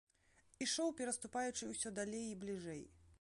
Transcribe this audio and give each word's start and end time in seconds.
Ішоў, 0.65 0.89
пераступаючы 1.01 1.63
ўсё 1.73 1.95
далей 2.01 2.25
і 2.33 2.35
бліжэй. 2.45 2.83